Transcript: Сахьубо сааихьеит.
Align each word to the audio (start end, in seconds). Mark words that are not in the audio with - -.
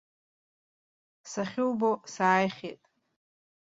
Сахьубо 1.31 1.89
сааихьеит. 2.13 2.81